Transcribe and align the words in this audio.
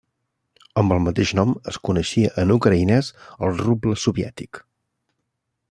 Amb 0.81 0.93
el 0.95 1.01
mateix 1.07 1.33
nom 1.39 1.51
es 1.73 1.77
coneixia 1.89 2.31
en 2.45 2.55
ucraïnès 2.55 3.13
el 3.49 3.55
ruble 3.61 3.95
soviètic. 4.07 4.65